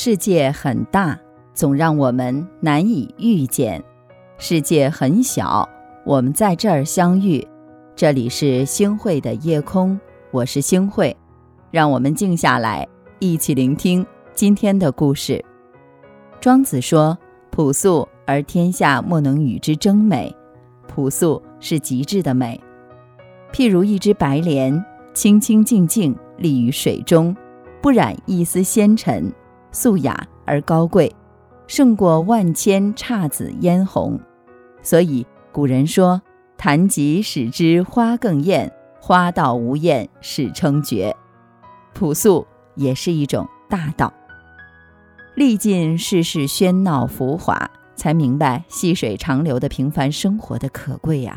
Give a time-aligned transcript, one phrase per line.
[0.00, 1.18] 世界很大，
[1.52, 3.82] 总让我们难以遇见；
[4.38, 5.68] 世界很小，
[6.04, 7.44] 我们在这儿相遇。
[7.96, 9.98] 这里是星汇的夜空，
[10.30, 11.16] 我是星汇，
[11.72, 12.86] 让我们静下来，
[13.18, 15.44] 一起聆听今天的故事。
[16.40, 17.18] 庄子说
[17.50, 20.32] ：“朴素而天下莫能与之争美。”
[20.86, 22.60] 朴素是极致的美。
[23.52, 24.80] 譬如一只白莲，
[25.12, 27.36] 清清静静立于水中，
[27.82, 29.28] 不染一丝纤尘。
[29.70, 31.14] 素雅而高贵，
[31.66, 34.18] 胜过万千姹紫嫣红。
[34.82, 36.22] 所以古人说
[36.56, 41.14] ：“谈及使之花更艳，花到无艳始称绝。”
[41.94, 44.12] 朴素也是一种大道。
[45.34, 51.36] 历尽世事喧闹浮华，才明白细水长流的平凡生活的可贵呀；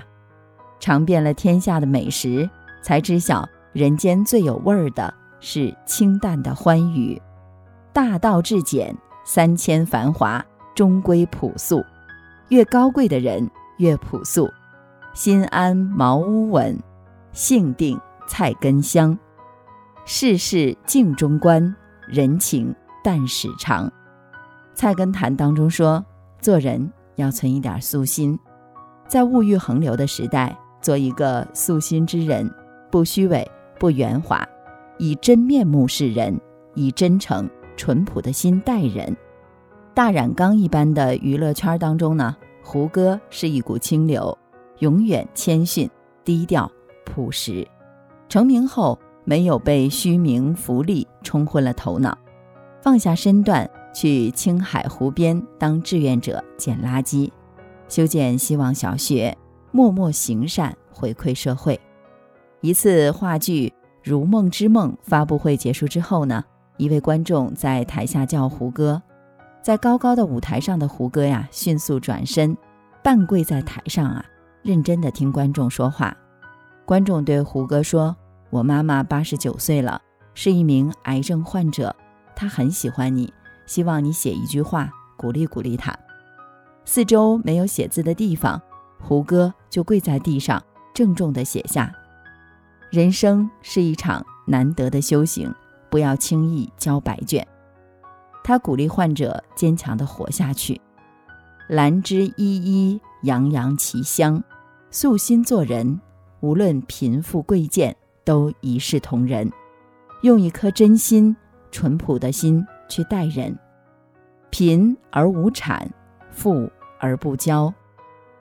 [0.79, 2.49] 尝遍了天下的美食，
[2.81, 7.21] 才知晓人间最有味儿的是清淡的欢愉。
[7.93, 11.83] 大道至简，三千繁华终归朴素。
[12.49, 14.49] 越高贵的人越朴素，
[15.13, 16.77] 心安茅屋稳，
[17.33, 19.17] 性定菜根香。
[20.05, 21.75] 世事静中观，
[22.07, 23.87] 人情淡始长。
[24.73, 26.03] 《菜根谭》当中说，
[26.39, 28.39] 做人要存一点素心，
[29.07, 32.49] 在物欲横流的时代，做一个素心之人，
[32.89, 34.47] 不虚伪，不圆滑，
[34.97, 36.39] 以真面目示人，
[36.73, 37.49] 以真诚。
[37.81, 39.17] 淳朴的心待人，
[39.95, 44.37] 大染缸一般的娱乐圈当中呢，胡歌是一股清流，
[44.77, 45.89] 永远谦逊、
[46.23, 46.71] 低调、
[47.03, 47.67] 朴实。
[48.29, 52.15] 成名后，没有被虚名浮利冲昏了头脑，
[52.83, 57.31] 放下身段去青海湖边当志愿者捡垃圾，
[57.89, 59.35] 修建希望小学，
[59.71, 61.81] 默默行善回馈社会。
[62.59, 63.69] 一次话剧
[64.03, 66.45] 《如梦之梦》发布会结束之后呢？
[66.81, 68.99] 一位观众在台下叫胡歌，
[69.61, 72.57] 在高高的舞台上的胡歌呀，迅速转身，
[73.03, 74.25] 半跪在台上啊，
[74.63, 76.17] 认真的听观众说话。
[76.83, 78.15] 观众对胡歌说
[78.49, 80.01] ：“我妈妈八十九岁了，
[80.33, 81.95] 是一名癌症患者，
[82.35, 83.31] 她很喜欢你，
[83.67, 85.95] 希望你写一句话鼓励鼓励她。”
[86.83, 88.59] 四周没有写字的地方，
[88.99, 90.59] 胡歌就跪在地上，
[90.95, 91.93] 郑重地写下
[92.89, 95.53] ：“人生是一场难得的修行。”
[95.91, 97.47] 不要轻易交白卷。
[98.43, 100.81] 他鼓励患者坚强地活下去。
[101.67, 104.43] 兰芝依依，洋洋其香。
[104.89, 106.01] 素心做人，
[106.39, 109.51] 无论贫富贵贱，都一视同仁。
[110.21, 111.35] 用一颗真心、
[111.71, 113.57] 淳朴的心去待人。
[114.49, 115.89] 贫而无产，
[116.31, 116.69] 富
[116.99, 117.73] 而不骄，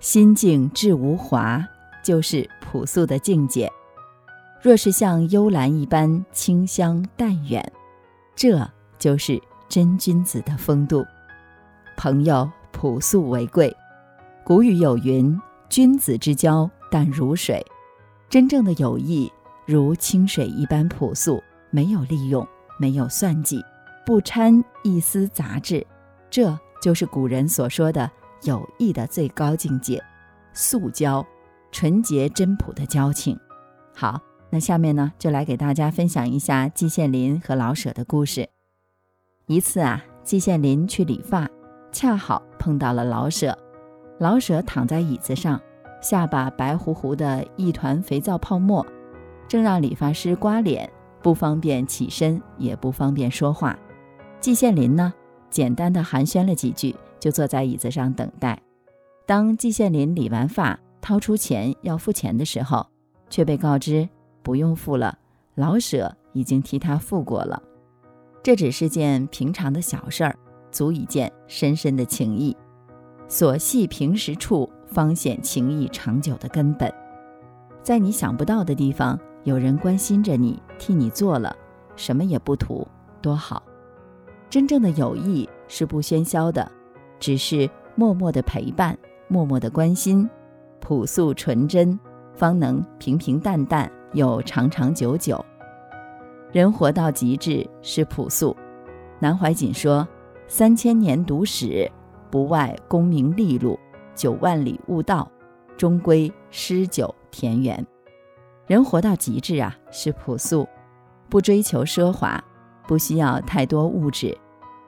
[0.01, 1.65] 心境至无华，
[2.03, 3.71] 就是朴素的境界。
[4.63, 7.73] 若是像幽兰一般清香淡远，
[8.37, 9.41] 这就是
[9.71, 11.03] 真君子的风度。
[11.97, 13.75] 朋友朴素为贵。
[14.45, 15.39] 古语有云
[15.71, 17.65] ：“君子之交淡如水。”
[18.29, 19.33] 真正的友谊
[19.65, 22.47] 如清水一般朴素，没有利用，
[22.79, 23.65] 没有算计，
[24.05, 25.87] 不掺一丝杂质。
[26.29, 28.11] 这就是古人所说的
[28.43, 30.03] 友谊的最高境界——
[30.53, 31.27] 素交，
[31.73, 33.39] 纯洁真朴的交情。
[33.95, 34.21] 好。
[34.53, 38.49] 那下面呢，就来给大家分享一下季羡林和老舍的故事。
[39.47, 41.49] 一次啊，季羡林去理发，
[41.93, 43.57] 恰好碰到了老舍。
[44.19, 45.61] 老舍躺在椅子上，
[46.03, 48.85] 下巴白乎乎的一团肥皂泡沫，
[49.49, 50.91] 正让理发师刮脸，
[51.23, 53.79] 不方便起身，也不方便说话。
[54.41, 55.13] 季羡林呢，
[55.49, 58.61] 简单的寒暄了几句，就坐在椅子上等待。
[59.27, 62.87] 当季羡林理完发，掏出钱要付钱的时候，
[63.29, 64.09] 却被告知。
[64.43, 65.19] 不用付了，
[65.55, 67.63] 老舍已经替他付过了。
[68.43, 70.35] 这只是件平常的小事儿，
[70.71, 72.57] 足以见深深的情谊。
[73.29, 76.93] 所系平时处，方显情谊长久的根本。
[77.83, 81.55] 在你想不到的地方，有人关心着你，替你做了，
[81.97, 82.87] 什么也不图，
[83.23, 83.63] 多好。
[84.49, 86.71] 真正的友谊是不喧嚣的，
[87.19, 88.99] 只是默默的陪伴，
[89.29, 90.29] 默默的关心，
[90.81, 91.99] 朴素纯真，
[92.35, 93.91] 方能平平淡淡。
[94.13, 95.45] 又长长久久，
[96.53, 98.57] 人活到极致是朴素。
[99.21, 100.07] 南怀瑾说
[100.49, 101.89] ：“三千年读史，
[102.29, 103.79] 不外功名利禄；
[104.17, 105.31] 九万里悟道，
[105.77, 107.87] 终归诗酒田园。”
[108.67, 110.69] 人活到极致啊，是朴素，
[111.29, 112.43] 不追求奢华，
[112.89, 114.37] 不需要太多物质，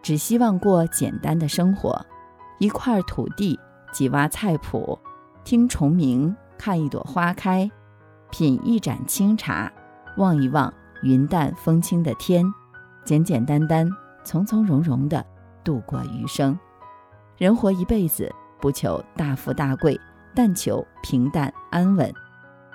[0.03, 2.05] 只希望过简单的生活。
[2.59, 3.59] 一块土地，
[3.93, 4.99] 几洼菜圃，
[5.45, 7.71] 听虫鸣，看一朵花开。
[8.32, 9.70] 品一盏清茶，
[10.17, 12.44] 望一望云淡风轻的天，
[13.05, 13.88] 简简单单
[14.25, 15.23] 从从容容地
[15.62, 16.58] 度过余生。
[17.37, 20.00] 人活一辈子，不求大富大贵，
[20.34, 22.11] 但求平淡安稳。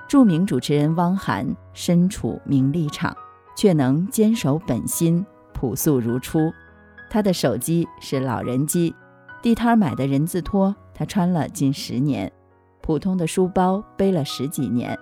[0.07, 1.43] 著名主持人汪涵
[1.73, 3.17] 身处名利场，
[3.55, 6.53] 却能坚守本心，朴素如初。
[7.09, 8.93] 他的手机是老人机，
[9.41, 12.31] 地摊买的人字拖他穿了近十年，
[12.79, 14.97] 普通的书包背了十几年，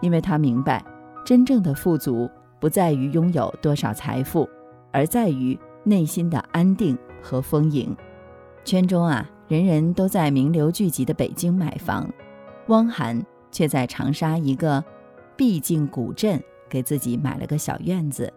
[0.00, 0.84] 因为他明白，
[1.24, 2.30] 真正的富足
[2.60, 4.48] 不在于拥有多少财富，
[4.92, 7.96] 而在于内心的安定和丰盈。
[8.64, 12.08] 圈中啊，人人都在名流聚集的北京买房，
[12.68, 13.24] 汪涵。
[13.50, 14.84] 却在长沙一个
[15.34, 18.30] 僻静古镇给自己买了个小院子，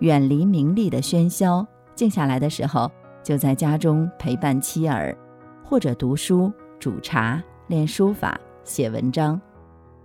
[0.00, 1.64] 远离名利的喧嚣，
[1.94, 2.90] 静下来的时候，
[3.22, 5.16] 就在家中陪伴妻儿，
[5.62, 9.40] 或者读书、煮茶、练书法、写文章。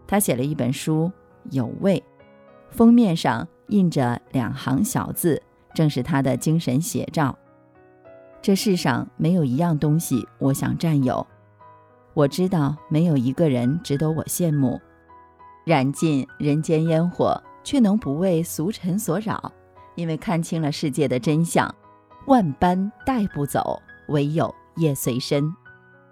[0.08, 1.12] 他写了一本书
[1.52, 1.98] 《有味》，
[2.70, 5.42] 封面上印着两行小字，
[5.74, 7.38] 正是他的精神写照。
[8.42, 11.26] 这世上没有一样东西我想占有。
[12.14, 14.80] 我知道没有一个人值得我羡慕，
[15.66, 19.52] 燃尽人间烟火，却能不为俗尘所扰，
[19.96, 21.74] 因为看清了世界的真相，
[22.28, 25.52] 万般带不走，唯有业随身。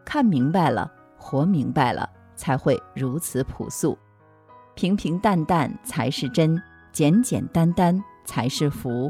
[0.04, 2.10] 看明白了，活明白了，
[2.44, 3.98] 才会如此朴素。
[4.75, 6.62] 平平淡淡才是真，
[6.92, 9.10] 简简单单才是福。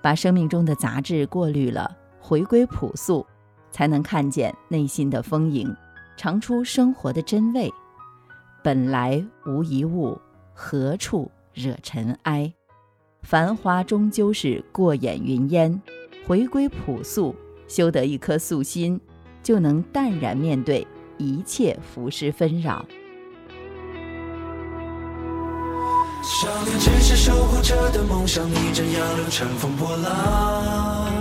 [0.00, 3.26] 把生命中的杂质过滤了，回归朴素，
[3.70, 5.76] 才能看见内心的丰盈。
[6.16, 7.70] 尝出生活的真味，
[8.64, 10.18] 本来无一物，
[10.54, 12.50] 何处惹尘埃？
[13.20, 15.82] 繁华终究是过眼云烟，
[16.26, 17.36] 回归朴素，
[17.66, 18.98] 修得一颗素心，
[19.42, 20.86] 就能淡然面对
[21.18, 22.84] 一切浮世纷扰。
[26.22, 31.12] 少年只是守护着的梦想，逆着洋流乘风破浪。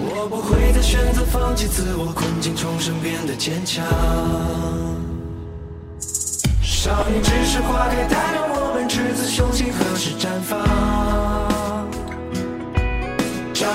[0.00, 3.84] 我不会再选择放弃自我，困境重生变得坚强。
[6.62, 11.27] 少年只是花开，代表我们赤子雄心何时绽放？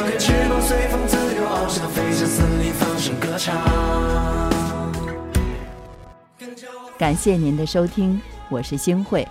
[0.05, 3.55] 开翅膀，随风自由翱翔，飞向森林，放声歌唱。
[6.97, 9.25] 感谢您的收听，我是星慧。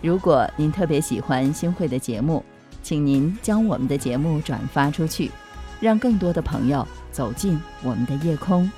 [0.00, 2.44] 如果您特别喜欢星慧的节目，
[2.84, 5.28] 请您将我们的节目转发出去。
[5.80, 8.70] 让更多的朋友走进我们的夜空。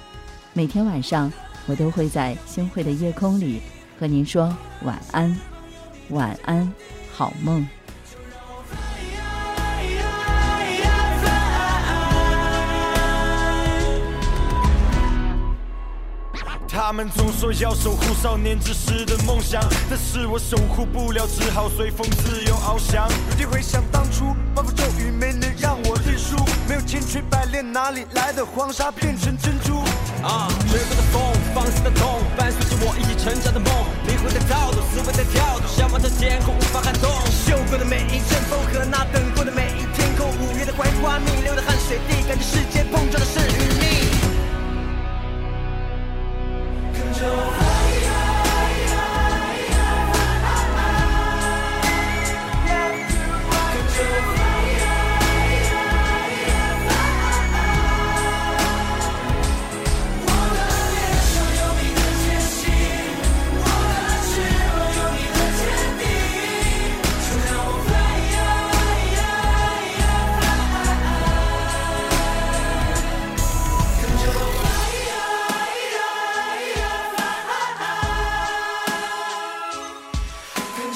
[0.55, 1.31] 每天晚上，
[1.67, 3.61] 我都会在星慧的夜空里
[4.00, 5.38] 和您说晚安，
[6.08, 6.73] 晚安，
[7.12, 7.69] 好梦。
[16.86, 19.58] 他们总说要守护少年之时的梦想，
[19.88, 23.08] 但是我守护不了，只好随风自由翱翔。
[23.08, 26.36] 如今回想当初，满腹咒语没能让我认输，
[26.69, 29.81] 没有千锤百炼，哪里来的黄沙变成珍珠？
[30.20, 31.22] 啊，吹过的风，
[31.54, 33.72] 放肆的痛，伴随着我一起成长的梦，
[34.06, 37.08] 灵魂在躁动，思维在跳动，向往着天空无法撼动。
[37.32, 39.23] 嗅过的每一阵风和那等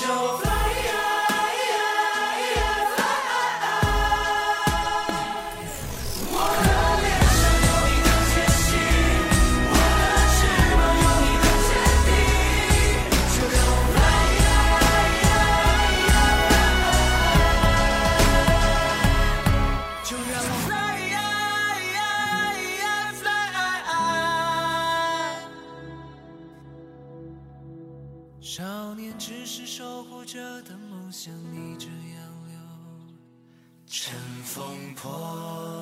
[0.09, 0.48] 少
[30.29, 32.61] 着的梦想，逆着洋流，
[33.87, 35.78] 乘风破浪。